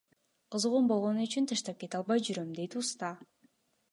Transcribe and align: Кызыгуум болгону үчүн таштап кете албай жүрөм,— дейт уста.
Кызыгуум 0.53 0.85
болгону 0.91 1.25
үчүн 1.27 1.49
таштап 1.51 1.77
кете 1.83 1.99
албай 1.99 2.23
жүрөм,— 2.27 2.49
дейт 2.61 2.79
уста. 2.83 3.13